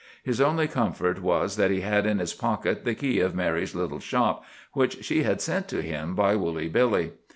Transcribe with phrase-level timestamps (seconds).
[0.23, 3.99] His only comfort was that he had in his pocket the key of Mary's little
[3.99, 4.43] shop,
[4.73, 7.11] which she had sent to him by Woolly Billy.